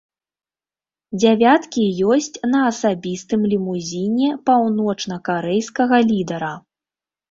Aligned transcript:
Дзявяткі 1.19 1.83
ёсць 2.15 2.31
на 2.55 2.59
асабістым 2.71 3.41
лімузіне 3.55 4.35
паўночнакарэйскага 4.51 6.07
лідара. 6.13 6.55